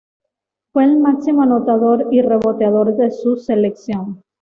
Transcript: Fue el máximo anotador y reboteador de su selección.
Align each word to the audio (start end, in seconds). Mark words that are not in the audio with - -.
Fue 0.73 0.83
el 0.85 0.97
máximo 0.97 1.43
anotador 1.43 2.07
y 2.09 2.23
reboteador 2.23 2.95
de 2.95 3.11
su 3.11 3.37
selección. 3.37 4.23